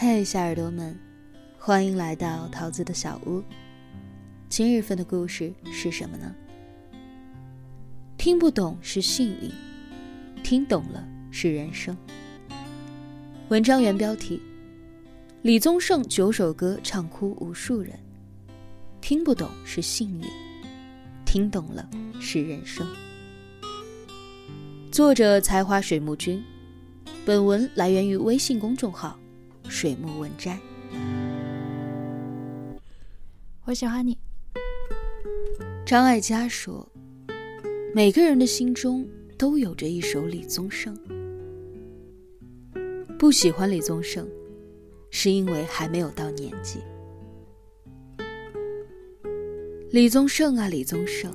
[0.00, 0.96] 嘿，小耳朵们，
[1.58, 3.42] 欢迎来到桃子的小屋。
[4.48, 6.32] 今日份的故事是什么呢？
[8.16, 9.50] 听不懂是幸运，
[10.44, 11.96] 听懂了是人生。
[13.48, 14.40] 文章原标题：
[15.42, 17.98] 李宗盛九首歌唱哭无数人。
[19.00, 20.24] 听不懂是幸运，
[21.26, 21.90] 听懂了
[22.20, 22.86] 是人生。
[24.92, 26.40] 作者：才华水木君。
[27.26, 29.18] 本文来源于微信公众号
[29.68, 30.58] “水木文摘”。
[33.64, 34.18] 我喜欢你。
[35.86, 36.86] 张艾嘉说
[37.94, 40.96] ：“每个人的心中都有着一首李宗盛。
[43.18, 44.26] 不喜欢李宗盛，
[45.10, 46.80] 是因为还没有到年纪。
[49.90, 51.32] 李宗盛啊，李宗盛，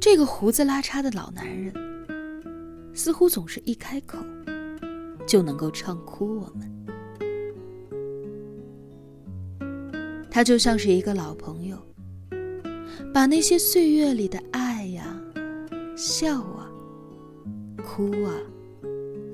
[0.00, 1.72] 这个胡子拉碴的老男人，
[2.94, 4.18] 似乎总是一开口。”
[5.24, 6.71] 就能够唱哭我们。
[10.34, 11.76] 他就像是一个老朋友，
[13.12, 15.14] 把那些岁月里的爱呀、
[15.94, 16.72] 笑啊、
[17.84, 18.32] 哭啊、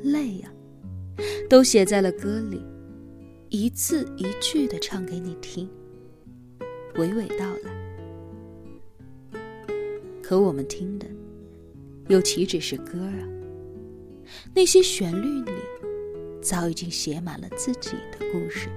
[0.02, 0.50] 泪啊，
[1.48, 2.60] 都写在了歌里，
[3.48, 5.70] 一字一句的唱给你听，
[6.96, 9.40] 娓娓道来。
[10.20, 11.06] 可我们听的，
[12.08, 13.22] 又岂止是歌啊？
[14.52, 15.52] 那些旋律里。
[16.40, 18.68] 早已经写满了自己的故事。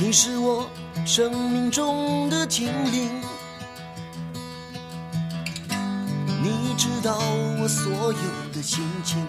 [0.00, 0.70] 你是我
[1.04, 3.10] 生命中的精灵，
[6.40, 7.18] 你知道
[7.60, 9.26] 我所有的心情。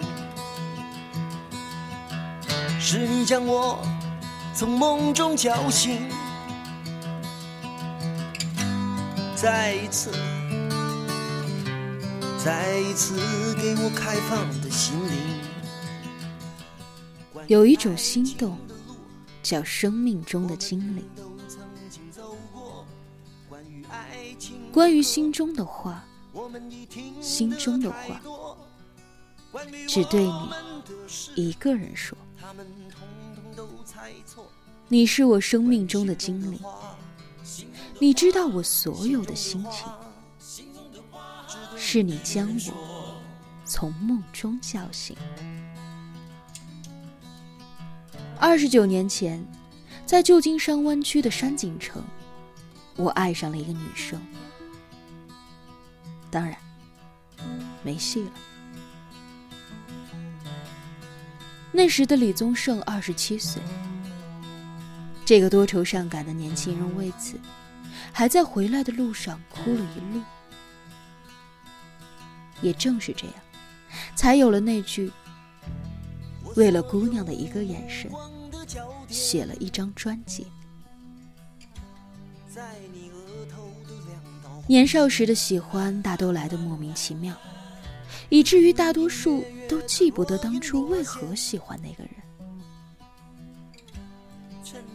[2.78, 3.82] 是你将我
[4.54, 6.08] 从梦中叫醒，
[9.34, 10.12] 再一次，
[12.38, 13.16] 再一次
[13.56, 15.18] 给我开放的心灵。
[17.48, 18.56] 有一种心动，
[19.42, 21.04] 叫生命中的精灵。
[24.72, 26.04] 关于心中的话，
[27.20, 28.20] 心中的话，
[29.88, 30.24] 只对
[31.34, 32.16] 你一个人说。
[34.88, 36.58] 你是我生命中的精灵，
[38.00, 39.88] 你知道我所有的心情，
[41.76, 43.16] 是你将我
[43.64, 45.16] 从梦中叫醒。
[48.40, 49.46] 二十九年前，
[50.06, 52.02] 在旧金山湾区的山景城，
[52.96, 54.18] 我爱上了一个女生，
[56.30, 56.56] 当然
[57.82, 58.30] 没戏了。
[61.70, 63.60] 那时的李宗盛二十七岁，
[65.26, 67.38] 这个多愁善感的年轻人为此，
[68.10, 70.22] 还在回来的路上哭了一路。
[72.62, 73.34] 也正是这样，
[74.14, 75.12] 才有了那句
[76.56, 78.10] “为了姑娘的一个眼神，
[79.08, 80.46] 写了一张专辑”。
[84.66, 87.34] 年少时的喜欢，大都来得莫名其妙。
[88.28, 92.14] 以至于大多数都记不得当初为何喜欢那个人，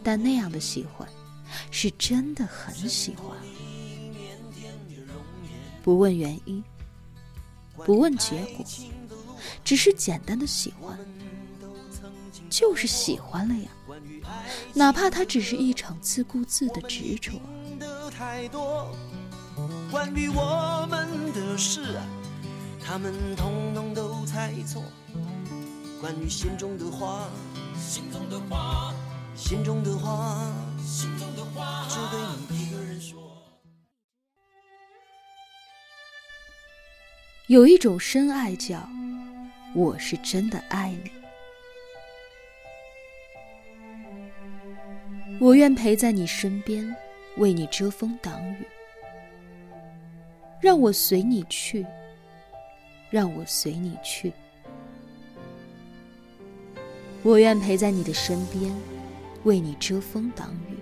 [0.01, 1.05] 但那样的喜欢，
[1.69, 3.37] 是真的很喜欢，
[5.83, 6.63] 不问原因，
[7.85, 8.65] 不问结果，
[9.65, 10.97] 只是简单的喜欢，
[12.49, 13.69] 就是喜欢了呀，
[14.73, 17.33] 哪怕他只是一场自顾自的执着。
[19.91, 21.97] 关于我们的事
[22.85, 24.83] 他们统统都猜错，
[25.99, 27.29] 关于心中的话，
[27.75, 28.93] 心中的话，
[29.35, 30.51] 心中的话，
[30.85, 32.19] 心中的话，只对
[32.49, 33.19] 你一个人说。
[37.47, 38.87] 有一种深爱叫，
[39.73, 41.11] 我是真的爱你，
[45.39, 46.95] 我愿陪在你身边，
[47.37, 48.65] 为你遮风挡雨，
[50.59, 51.85] 让我随你去。
[53.11, 54.33] 让我随你去，
[57.23, 58.75] 我愿陪在你的身边，
[59.45, 60.77] 为你遮风挡雨。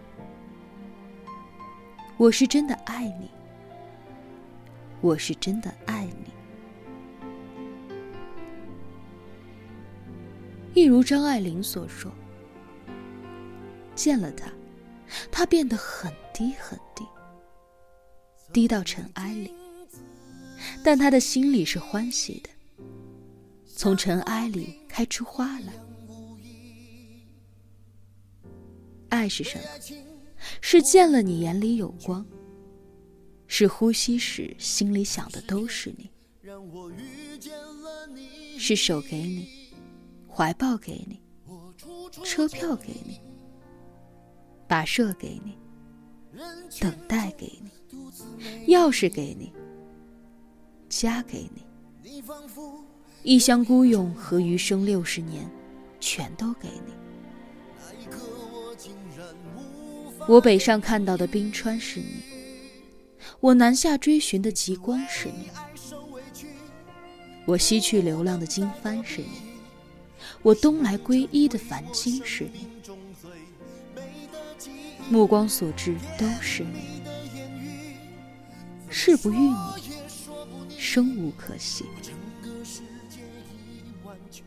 [2.17, 3.29] 我是真的爱你，
[5.01, 6.33] 我是真的爱你。
[10.73, 12.11] 一如张爱玲所说，
[13.95, 14.51] 见了他，
[15.31, 17.05] 他变得很低很低，
[18.51, 19.53] 低到尘埃里。
[20.83, 22.49] 但他的心里是欢喜的，
[23.65, 25.73] 从尘埃里开出花来。
[29.09, 29.63] 爱是什么？
[30.59, 32.25] 是见了你眼里有光，
[33.47, 36.09] 是呼吸时心里想的都是你，
[38.57, 39.71] 是手给你，
[40.27, 41.21] 怀抱给你，
[42.23, 43.19] 车票给你，
[44.73, 45.55] 跋涉给你，
[46.79, 47.69] 等待给你，
[48.73, 49.53] 钥匙给你，
[50.89, 52.23] 家给你，
[53.21, 55.47] 一腔孤勇和余生六十年，
[55.99, 56.93] 全都给你。
[60.27, 62.23] 我北上看到的冰川是你，
[63.41, 65.51] 我南下追寻的极光是你，
[67.45, 69.37] 我西去流浪的经幡是你，
[70.41, 72.67] 我东来皈依的梵经是你，
[75.09, 77.03] 目光所至都是你，
[78.89, 79.55] 事不遇你，
[80.77, 81.85] 生无可惜，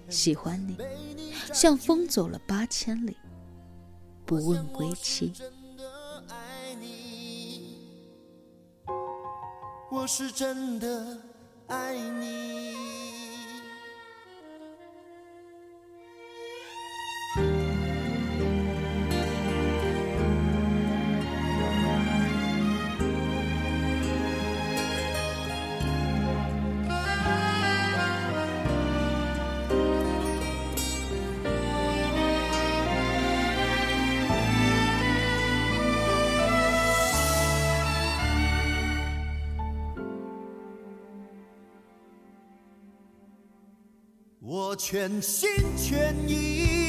[0.08, 0.76] 喜欢你，
[1.53, 3.17] 像风走了八千里，
[4.25, 5.32] 不问归期。
[9.91, 11.20] 我是真的
[11.69, 13.15] 爱你。
[44.76, 46.85] 全心全意。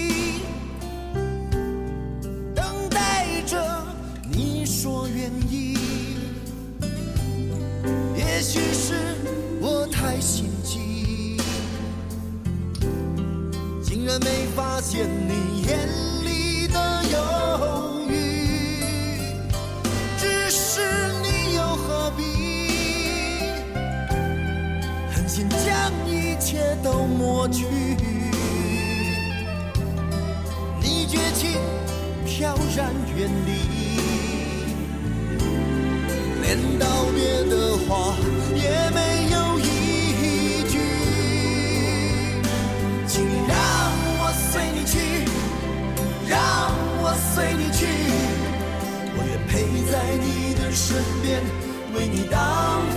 [51.96, 52.40] 为你挡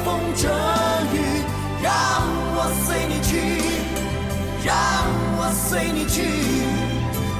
[0.05, 0.49] 风遮
[1.15, 1.17] 雨。
[1.83, 1.89] 让
[2.53, 3.31] 我随你去，
[4.63, 4.77] 让
[5.39, 6.21] 我随你去，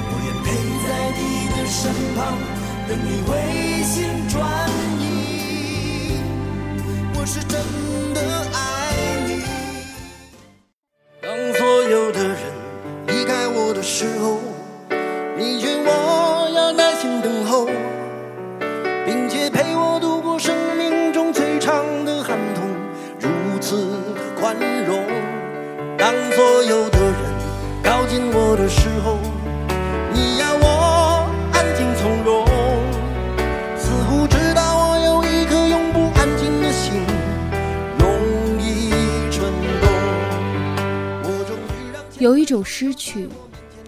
[0.09, 0.45] 我愿陪
[0.81, 1.21] 在你
[1.53, 1.79] 的身
[2.15, 2.19] 旁，
[2.87, 3.29] 等你回
[3.83, 3.93] 心
[4.27, 4.33] 转
[4.99, 5.03] 意。
[7.13, 7.53] 我是真
[8.15, 8.19] 的
[8.51, 8.59] 爱
[42.21, 43.27] 有一种失去，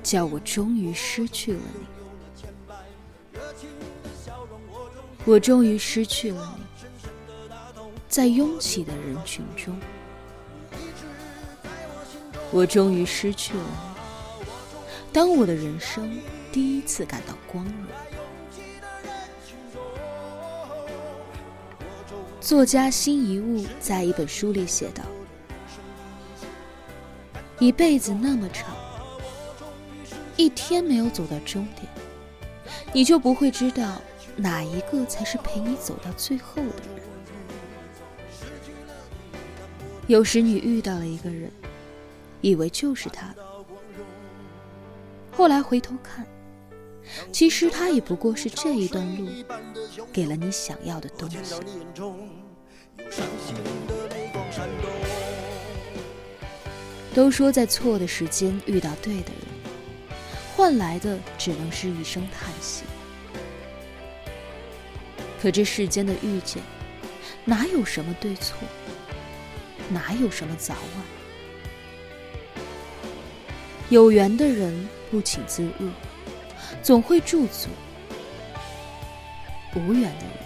[0.01, 3.39] 叫我终于失去了你。
[5.23, 6.63] 我终于失去了你，
[8.09, 9.79] 在拥挤的人群中，
[12.51, 14.47] 我终于失去了你。
[15.13, 16.19] 当我的人生
[16.51, 17.73] 第一次感到光荣。
[22.41, 25.03] 作家辛夷坞在一本书里写道
[27.63, 28.75] ：“一辈子那么长，
[30.35, 31.87] 一天没有走到终点，
[32.91, 34.01] 你就不会知道
[34.35, 37.05] 哪一个才是陪你走到最后的人。
[40.07, 41.49] 有时你遇到了一个人，
[42.41, 43.33] 以为就是他，
[45.31, 46.27] 后来回头看，
[47.31, 49.25] 其实他也不过是这一段路
[50.11, 51.55] 给了你想要的东西。
[57.13, 60.15] 都说在错的时间遇到对的人，
[60.55, 62.83] 换来的只能是一声叹息。
[65.39, 66.63] 可这世间的遇见，
[67.45, 68.57] 哪有什么对错？
[69.89, 71.05] 哪有什么早晚？
[73.89, 75.89] 有缘的人不请自入，
[76.81, 77.67] 总会驻足；
[79.75, 80.37] 无缘的人，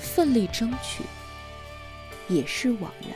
[0.00, 1.02] 奋力争取，
[2.28, 3.10] 也是枉然。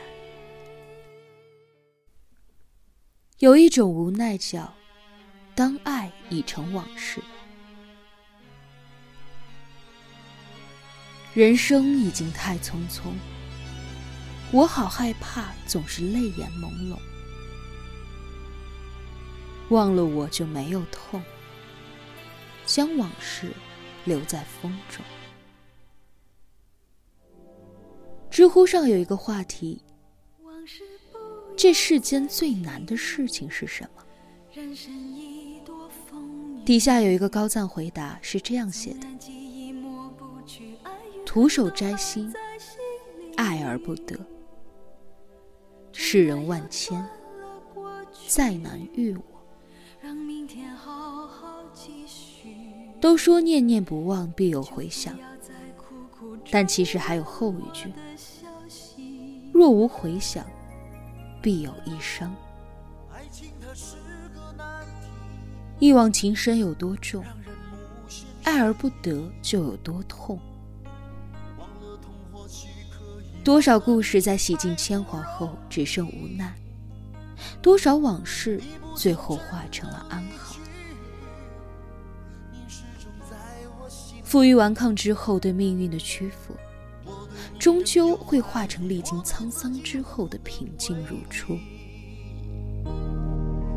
[3.39, 4.73] 有一种无奈叫，
[5.53, 7.21] 当爱已成往事。
[11.33, 13.11] 人生已经太匆匆，
[14.53, 16.97] 我好害怕总是泪眼朦胧。
[19.67, 21.21] 忘了我就没有痛，
[22.65, 23.51] 将往事
[24.05, 25.03] 留在风中。
[28.31, 29.81] 知乎上有一个话题：
[31.65, 34.03] 这世间最难的事情是什么？
[36.63, 39.07] 底下有一个高赞回答是这样写的：
[41.25, 42.31] 徒手摘星，
[43.35, 44.15] 爱而不得。
[45.91, 47.03] 世人万千，
[48.27, 49.23] 再难遇我。
[53.01, 55.17] 都说念念不忘必有回响，
[56.51, 57.91] 但其实还有后一句：
[59.51, 60.45] 若无回响，
[61.45, 62.35] 必有一伤。
[65.77, 67.23] 一往情深有多重，
[68.43, 70.39] 爱而不得就有多痛。
[73.43, 76.51] 多少故事在洗尽铅华后只剩无奈，
[77.61, 78.59] 多少往事
[78.95, 80.55] 最后化成了安好。
[84.23, 86.55] 负隅顽抗之后对命运的屈服，
[87.65, 91.57] 终究会化成历经沧桑之后的平静如初。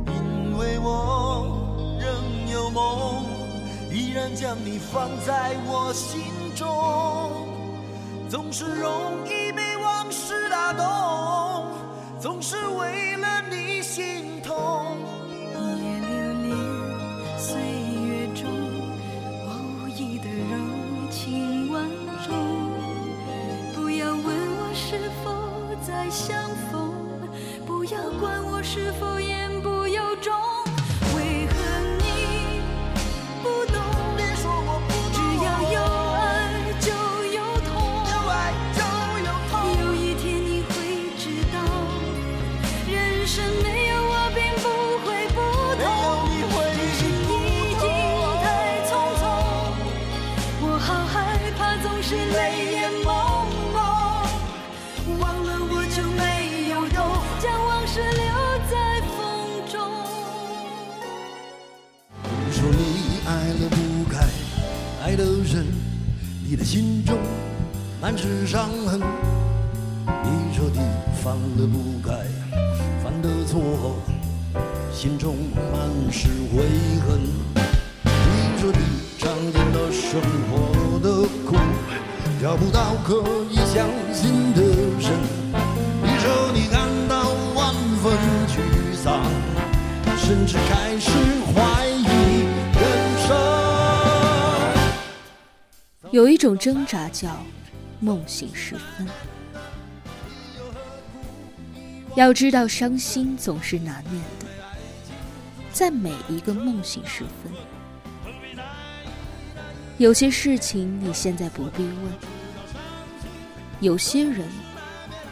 [0.06, 3.24] 因为我仍有梦，
[3.90, 6.20] 依然将你放在我心
[6.54, 6.68] 中。
[8.28, 11.72] 总是容易被往事打动，
[12.20, 14.37] 总是为了你心
[28.70, 29.17] 是否
[73.58, 73.96] 错，
[74.92, 75.34] 心中
[75.72, 76.62] 满是悔
[77.04, 77.18] 恨。
[78.04, 78.78] 你说你
[79.18, 81.06] 尝尽了生活的
[81.44, 81.56] 苦，
[82.40, 85.10] 找不到可以相信的人。
[86.02, 88.60] 你说你感到万分沮
[88.94, 89.24] 丧，
[90.16, 91.10] 甚至开始
[91.52, 92.44] 怀疑
[92.78, 92.82] 人
[93.26, 93.36] 生。
[96.12, 97.44] 有一种挣扎叫
[97.98, 99.08] 梦醒时分。
[102.18, 104.46] 要知道，伤心总是难免的，
[105.72, 107.52] 在每一个梦醒时分。
[109.98, 111.96] 有些事情你现在不必问，
[113.78, 114.48] 有些人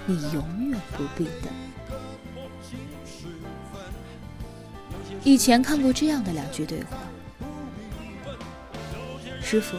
[0.07, 1.53] 你永远不必等。
[5.25, 6.99] 以前看过这样的两句对话：
[9.43, 9.77] 师傅，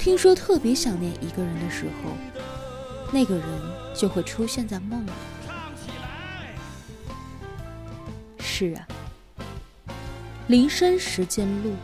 [0.00, 2.10] 听说特别想念一个人的时候，
[3.12, 3.46] 那个人
[3.94, 5.10] 就会出现在梦里。
[8.62, 8.86] 是啊，
[10.46, 11.74] 林深时见鹿，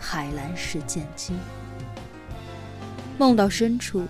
[0.00, 1.38] 海蓝时见鲸。
[3.18, 4.06] 梦到深处，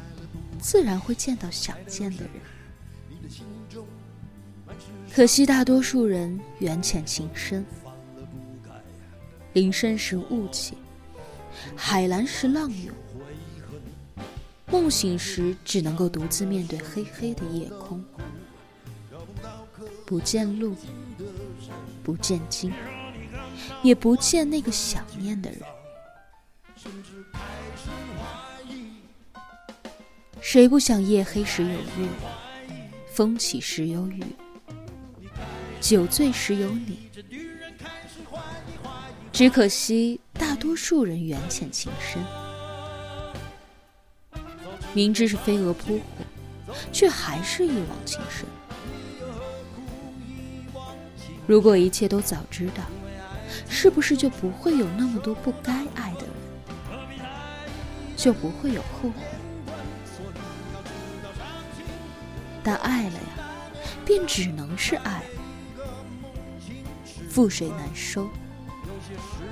[0.60, 2.30] 自然会见到想见的人。
[5.12, 7.66] 可惜大多数人缘浅情深，
[9.52, 10.78] 林深时雾气，
[11.74, 12.94] 海蓝时浪涌。
[14.70, 18.02] 梦醒时，只能够独自面对黑黑的夜空，
[20.06, 20.76] 不见路，
[22.02, 22.72] 不见鲸，
[23.82, 25.60] 也不见那个想念的人。
[30.40, 32.08] 谁不想夜黑时有月，
[33.12, 34.24] 风起时有雨，
[35.80, 37.08] 酒醉时有你？
[39.32, 42.22] 只可惜大多数人缘浅情深，
[44.92, 48.44] 明知是飞蛾扑火，却还是一往情深。
[51.52, 52.82] 如果一切都早知道，
[53.68, 56.30] 是不是就不会有那么多不该爱的人，
[58.16, 59.22] 就不会有后悔？
[62.62, 63.50] 但爱了呀，
[64.02, 65.24] 便只能是爱，
[67.30, 68.30] 覆水难收，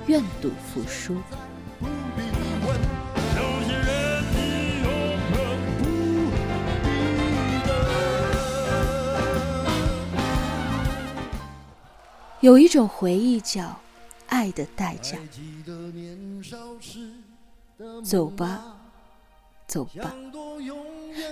[0.07, 1.19] 愿赌服输。
[12.41, 13.79] 有一种回忆叫
[14.27, 15.19] 爱的代价。
[18.05, 18.77] 走吧，
[19.67, 20.15] 走吧，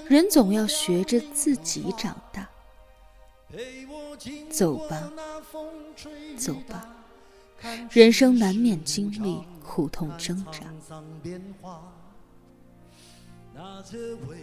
[0.06, 2.48] 人总要学着自己长大。
[4.50, 5.10] 走吧，
[6.36, 6.88] 走吧，
[7.90, 10.60] 人生难免经历苦痛挣扎。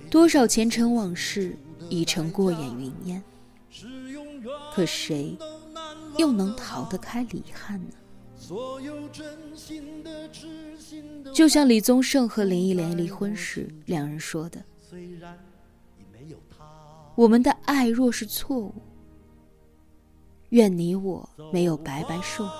[0.10, 1.56] 多少前尘往事
[1.90, 3.24] 已成过眼云烟，
[4.74, 5.38] 可谁
[6.18, 7.94] 又能逃得开离憾呢？
[11.34, 14.64] 就像李宗盛和林忆莲离婚时两人说的
[17.16, 18.74] ：“我们的爱若是错误，
[20.50, 22.52] 愿你我没有白白受苦。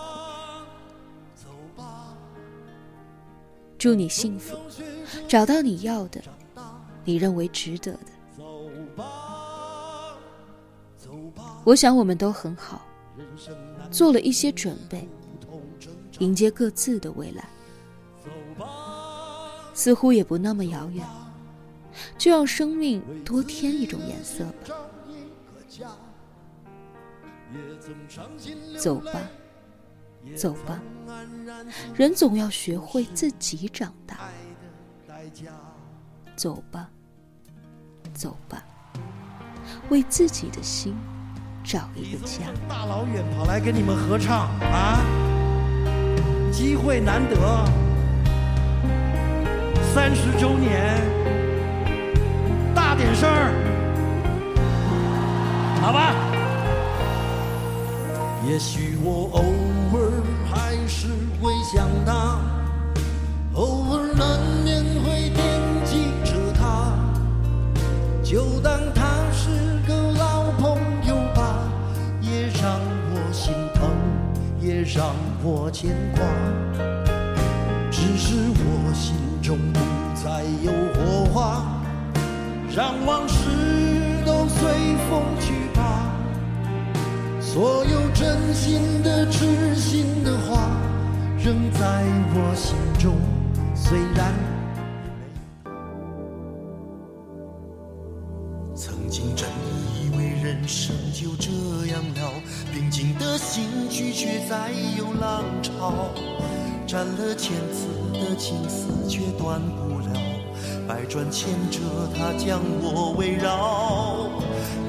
[3.78, 4.58] 祝你幸福，
[5.28, 6.22] 找到你要的。”
[7.08, 8.08] 你认为值得的，
[11.64, 12.82] 我想我们都很好，
[13.92, 15.08] 做了一些准备，
[16.20, 17.48] 迎接各自的未来，
[19.74, 21.06] 似乎也不那么遥远，
[22.18, 24.76] 就让生命多添一种颜色吧。
[28.78, 29.22] 走吧，
[30.36, 30.82] 走吧，
[31.96, 34.30] 人总要学会自己长大。
[36.36, 36.90] 走吧。
[38.14, 38.64] 走吧，
[39.90, 40.96] 为自己的心
[41.66, 42.46] 找一个家。
[42.70, 45.00] 大老远跑来跟你们合唱啊，
[46.52, 47.36] 机会难得，
[49.94, 51.02] 三十周年，
[52.76, 53.52] 大点声儿，
[55.82, 56.14] 好吧？
[58.48, 59.42] 也许我偶
[59.98, 60.12] 尔
[60.48, 61.08] 还是
[61.42, 62.40] 会想他，
[63.56, 65.44] 偶尔难免会惦
[65.84, 66.94] 记着他。
[68.24, 68.36] 是
[74.94, 76.22] 让我牵挂。
[77.90, 79.80] 只是我心中不
[80.14, 81.64] 再有火花，
[82.76, 83.36] 让往事
[84.26, 84.70] 都随
[85.10, 86.14] 风去吧。
[87.42, 90.70] 所有真心的、痴心的话，
[91.44, 92.04] 仍在
[92.36, 93.16] 我心中，
[93.74, 94.55] 虽然。
[104.48, 106.12] 再有浪潮，
[106.86, 110.14] 斩了千次的情丝却断不了，
[110.88, 111.80] 百转千折
[112.16, 114.30] 它将我围绕。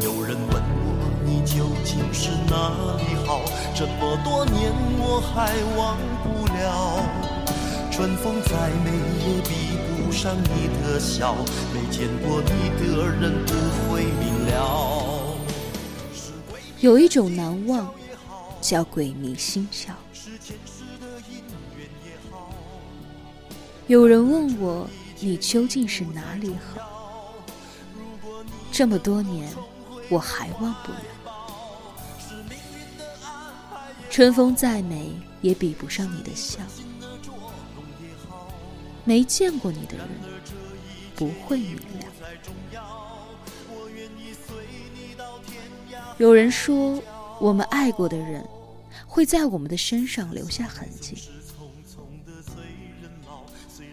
[0.02, 3.40] 有人问我你究竟是哪里好？
[3.74, 7.00] 这么多年我还忘不了。
[7.90, 8.92] 春风再美
[9.24, 11.34] 也比不上你的笑，
[11.72, 13.54] 没见过你的人不
[13.88, 15.34] 会明了。
[16.80, 17.88] 有一种难忘。
[18.60, 19.90] 叫鬼迷心窍。
[23.86, 24.88] 有人问我，
[25.20, 27.34] 你究竟是哪里好？
[28.72, 29.48] 这么多年，
[30.10, 30.98] 我还忘不了。
[34.10, 36.58] 春风再美，也比不上你的笑。
[39.04, 40.08] 没见过你的人，
[41.14, 42.06] 不会明了。
[46.18, 47.00] 有人说，
[47.40, 48.46] 我们爱过的人。
[49.06, 51.16] 会在我们的身上留下痕迹。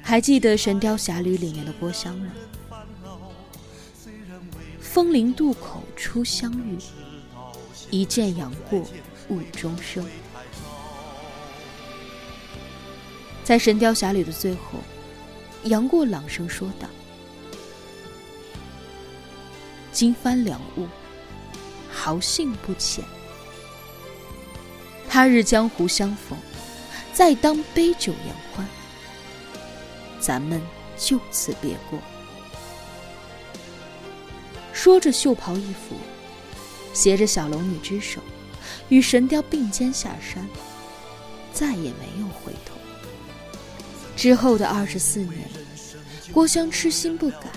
[0.01, 2.31] 还记得《神雕侠侣》里面的郭襄吗？
[4.79, 6.77] 枫林渡口初相遇，
[7.89, 8.79] 一见杨过
[9.29, 10.05] 误终生。
[13.43, 14.79] 在《神雕侠侣》的最后，
[15.63, 16.87] 杨过朗声说道
[19.91, 20.87] ：“金帆两误，
[21.91, 23.03] 豪兴不浅。”
[25.13, 26.35] 他日江湖相逢，
[27.13, 28.67] 再当杯酒言欢。
[30.19, 30.59] 咱们
[30.97, 31.99] 就此别过。
[34.73, 35.97] 说着，袖袍一拂，
[36.95, 38.21] 携着小龙女之手，
[38.89, 40.43] 与神雕并肩下山，
[41.53, 42.73] 再也没有回头。
[44.15, 45.47] 之后的二十四年，
[46.31, 47.51] 郭襄痴心不改，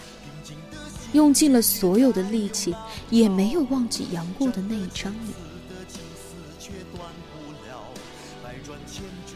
[1.14, 2.76] 用尽了所有的力气，
[3.08, 5.45] 也没有忘记杨过的那一张脸。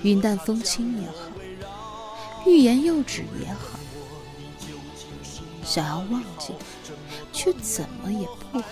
[0.03, 1.31] 云淡风轻也好，
[2.47, 3.79] 欲言又止也好，
[5.63, 6.55] 想要忘记，
[7.33, 8.65] 却怎么也不好，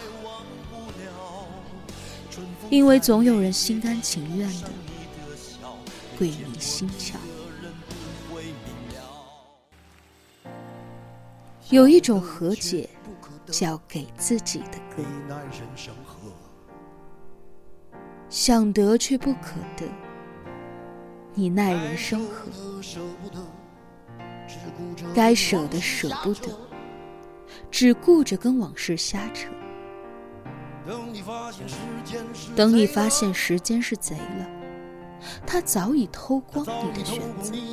[2.70, 4.70] 因为总有人心甘情愿的
[6.18, 7.14] 鬼迷心窍。
[11.68, 12.88] 有一种和解，
[13.50, 15.04] 叫给自己的歌。
[18.30, 19.86] 想得却不可得，
[21.38, 22.50] 你奈人生何？
[25.14, 26.50] 该舍的舍不得，
[27.70, 29.48] 只顾着跟往事瞎扯。
[30.84, 34.50] 等你发现时间是贼了，
[35.46, 36.98] 他早已偷光你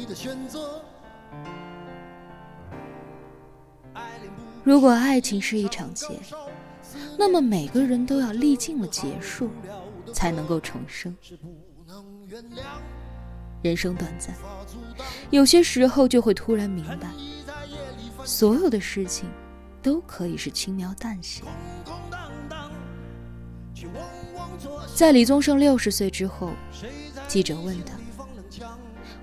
[0.06, 0.84] 的选择。
[4.64, 6.20] 如果爱情是一场劫，
[7.18, 9.50] 那么每个人都要历尽了劫数，
[10.14, 11.16] 才能够重生。
[13.66, 14.32] 人生短暂，
[15.32, 17.10] 有些时候就会突然明白，
[18.24, 19.28] 所有的事情
[19.82, 21.42] 都可以是轻描淡写。
[24.94, 26.52] 在李宗盛六十岁之后，
[27.28, 27.96] 记者问他：“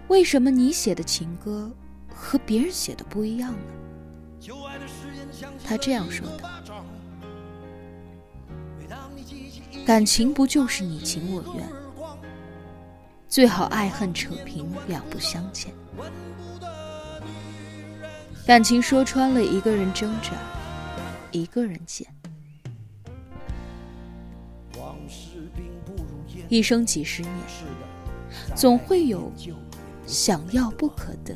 [0.08, 1.70] 为什么你写的情歌
[2.12, 3.58] 和别人写的不一样呢？”
[5.64, 6.50] 他这样说的
[9.86, 11.81] ：“感情不就是你情我愿？
[13.32, 15.72] 最好爱恨扯平，两不相欠。
[18.46, 20.32] 感情说穿了，一个人挣扎，
[21.30, 22.06] 一个人捡。”
[26.50, 27.32] 一生几十年，
[28.54, 29.32] 总会有
[30.06, 31.34] 想要不可得，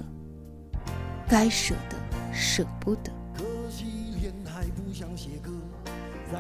[1.26, 1.96] 该舍的
[2.30, 3.10] 舍不得。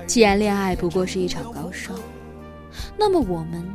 [0.06, 1.94] 既然恋爱不过是一场高烧，
[2.98, 3.66] 那么我们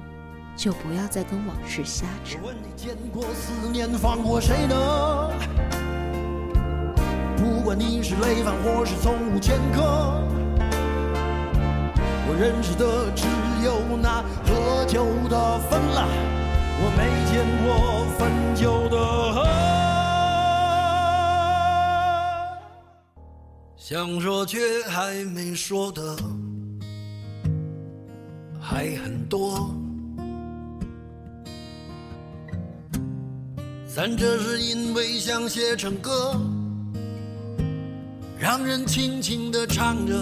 [0.62, 2.38] 就不要再跟往事瞎扯。
[2.40, 5.32] 我问你见过思念放过谁呢
[7.36, 9.82] 不管你是累犯或是从无前科，
[12.28, 13.26] 我认识的只
[13.66, 14.24] 有那。
[14.46, 16.08] 喝酒的分了，
[16.78, 18.96] 我没见过分酒的
[19.34, 19.42] 喝。
[23.78, 26.16] 想说却还没说的
[28.60, 29.74] 还很多，
[33.94, 36.40] 咱这是因为想写成歌，
[38.40, 40.14] 让人轻轻的唱着，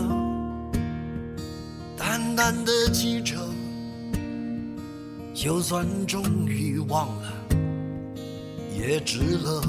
[1.96, 3.36] 淡淡的记着。
[5.36, 7.32] 就算终于忘了，
[8.76, 9.62] 也值了。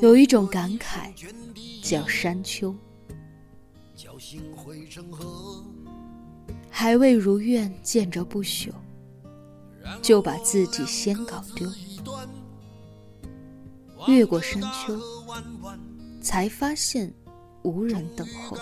[0.00, 1.12] 有一种感慨，
[1.84, 2.74] 叫山丘。
[6.68, 8.70] 还未如愿见着不朽，
[10.02, 11.68] 就把自己先搞丢。
[14.06, 15.00] 越过山丘，
[16.20, 17.12] 才发现
[17.62, 18.56] 无人等候。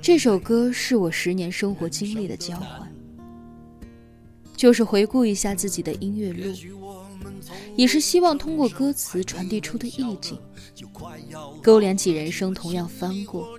[0.00, 2.90] 这首歌是我十年生活经历的交换，
[4.56, 6.54] 就是回顾一下自己的音乐路，
[7.80, 10.38] 也是希望通过歌词传递出的意境，
[11.62, 13.58] 勾连起人生同样翻过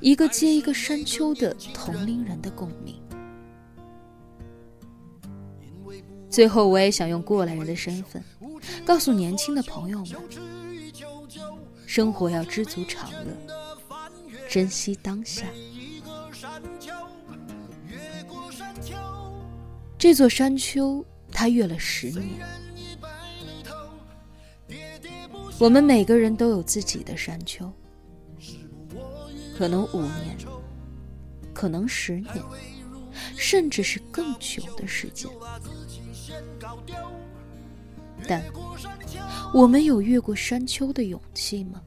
[0.00, 3.02] 一个接一个山丘的同龄人的共鸣。
[6.30, 8.22] 最后，我也想用过来人的身份，
[8.84, 10.14] 告诉年轻的朋友们：
[11.84, 13.36] 生活要知足常乐。
[14.48, 15.44] 珍惜当下。
[19.98, 22.24] 这座山丘，他越了十年。
[25.60, 27.70] 我们每个人都有自己的山丘，
[29.56, 30.36] 可能五年，
[31.52, 32.32] 可能十年，
[33.36, 35.28] 甚至是更久的时间。
[38.28, 38.42] 但
[39.52, 41.82] 我们有越过山丘的勇气吗？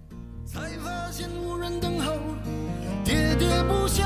[3.06, 4.04] 喋喋不休，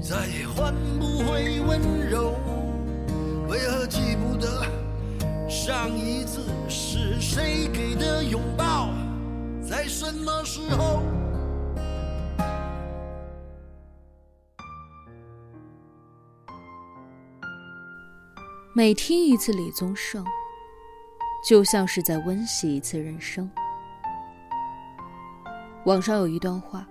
[0.00, 2.34] 再也换不回温柔。
[3.48, 4.64] 为何记不得
[5.48, 8.88] 上一次是谁给的拥抱，
[9.62, 11.02] 在什么时候？
[18.74, 20.24] 每听一次李宗盛，
[21.48, 23.48] 就像是在温习一次人生。
[25.84, 26.84] 网上有一段话，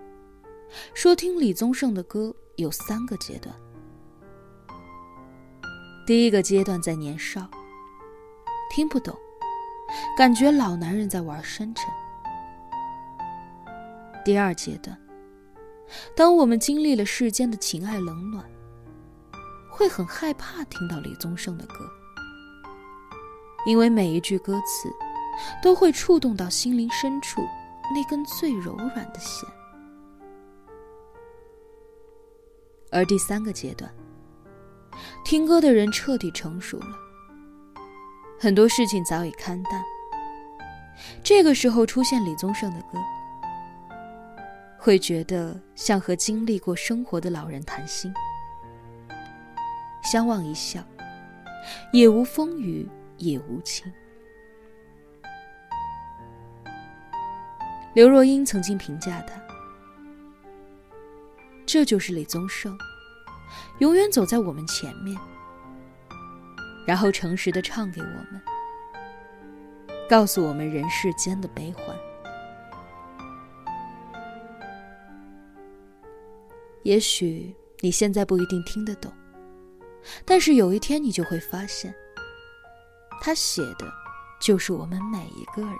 [0.93, 3.53] 说听李宗盛的歌有三个阶段。
[6.07, 7.49] 第一个阶段在年少，
[8.75, 9.17] 听不懂，
[10.17, 11.85] 感觉老男人在玩深沉。
[14.25, 14.99] 第二阶段，
[16.13, 18.43] 当我们经历了世间的情爱冷暖，
[19.71, 21.89] 会很害怕听到李宗盛的歌，
[23.65, 24.91] 因为每一句歌词
[25.63, 27.41] 都会触动到心灵深处。
[27.93, 29.47] 那根最柔软的弦，
[32.91, 33.89] 而第三个阶段，
[35.23, 37.04] 听歌的人彻底成熟了，
[38.37, 39.83] 很多事情早已看淡，
[41.23, 42.99] 这个时候出现李宗盛的歌，
[44.77, 48.13] 会觉得像和经历过生活的老人谈心，
[50.03, 50.83] 相望一笑，
[51.91, 53.91] 也无风雨也无晴。
[57.93, 59.41] 刘若英曾经评价他
[61.65, 62.77] ：“这就是李宗盛，
[63.79, 65.17] 永远走在我们前面，
[66.85, 68.41] 然后诚实的唱给我们。”
[70.07, 71.95] 告诉我们人世间的悲欢。
[76.83, 79.11] 也许你现在不一定听得懂，
[80.23, 81.91] 但是有一天你就会发现，
[83.19, 83.91] 他写的
[84.39, 85.73] 就是我们每一个人。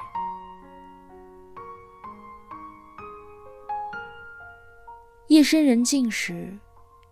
[5.28, 6.58] 夜深人静时，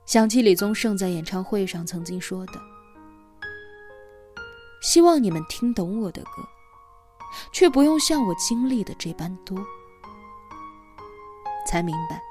[0.07, 2.53] 想起李宗盛在演唱会上曾经说的
[4.83, 6.47] ：“希望你们听懂我的歌。”
[7.51, 9.57] 却不用像我经历的这般多，
[11.65, 12.21] 才明白，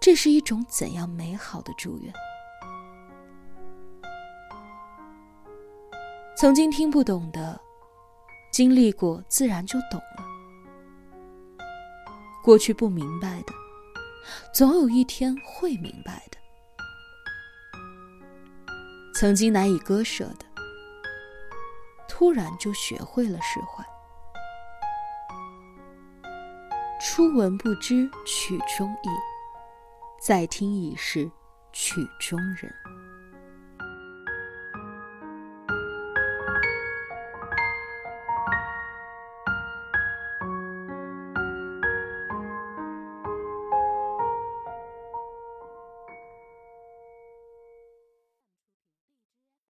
[0.00, 2.10] 这是一种怎样美好的祝愿。
[6.34, 7.60] 曾经听不懂的，
[8.50, 10.24] 经历过自然就懂了；
[12.42, 13.52] 过去不明白的，
[14.54, 16.38] 总有一天会明白的；
[19.14, 20.46] 曾经难以割舍的，
[22.24, 23.84] 突然就学会了释怀。
[26.98, 29.10] 初闻不知曲中意，
[30.18, 31.30] 再听已是
[31.70, 32.74] 曲中人。